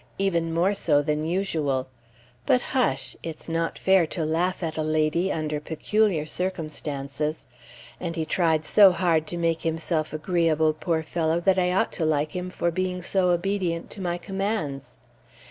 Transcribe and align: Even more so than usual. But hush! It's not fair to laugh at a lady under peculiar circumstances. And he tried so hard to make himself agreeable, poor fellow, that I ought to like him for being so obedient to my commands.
Even 0.17 0.51
more 0.51 0.73
so 0.73 1.03
than 1.03 1.25
usual. 1.27 1.87
But 2.47 2.59
hush! 2.73 3.15
It's 3.21 3.47
not 3.47 3.77
fair 3.77 4.07
to 4.07 4.25
laugh 4.25 4.63
at 4.63 4.75
a 4.75 4.81
lady 4.81 5.31
under 5.31 5.59
peculiar 5.59 6.25
circumstances. 6.25 7.45
And 7.99 8.15
he 8.15 8.25
tried 8.25 8.65
so 8.65 8.93
hard 8.93 9.27
to 9.27 9.37
make 9.37 9.61
himself 9.61 10.11
agreeable, 10.11 10.73
poor 10.73 11.03
fellow, 11.03 11.39
that 11.41 11.59
I 11.59 11.71
ought 11.71 11.91
to 11.93 12.03
like 12.05 12.31
him 12.31 12.49
for 12.49 12.71
being 12.71 13.03
so 13.03 13.29
obedient 13.29 13.91
to 13.91 14.01
my 14.01 14.17
commands. 14.17 14.95